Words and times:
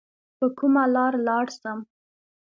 په 0.37 0.45
کومه 0.57 0.83
لار 0.95 1.13
لاړ 1.27 1.45
سم؟ 1.59 1.79